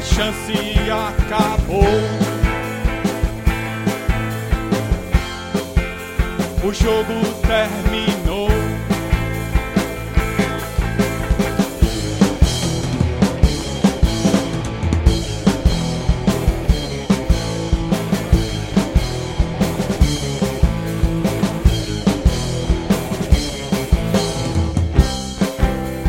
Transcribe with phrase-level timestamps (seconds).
[0.00, 0.52] chance
[0.90, 1.84] acabou.
[6.64, 7.14] O jogo
[7.46, 8.48] terminou.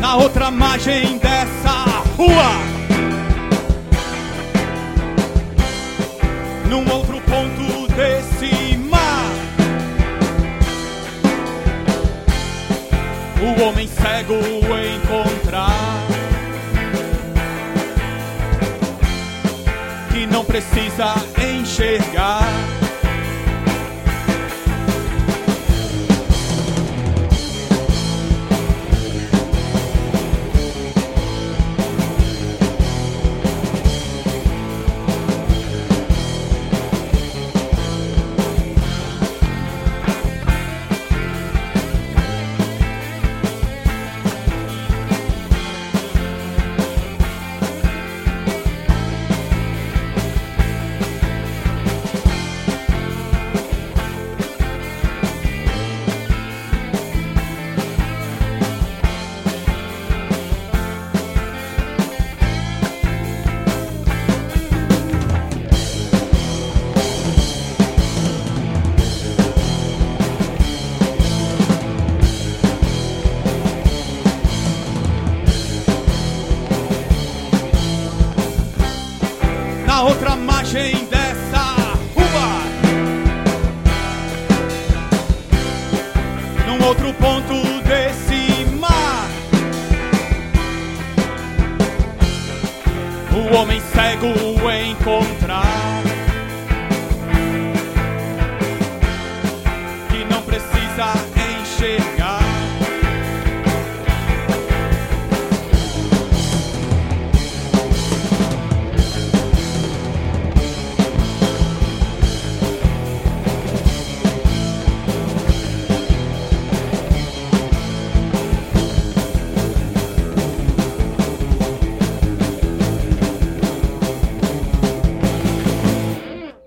[0.00, 2.67] Na outra margem dessa rua,
[13.48, 14.34] o homem cego
[14.96, 16.06] encontrar
[20.10, 21.14] que não precisa
[21.60, 22.42] enxergar.
[80.02, 81.74] Outra margem dessa
[82.14, 82.62] rua,
[86.66, 89.28] num outro ponto desse mar,
[93.32, 94.28] o homem cego
[94.70, 95.97] encontrar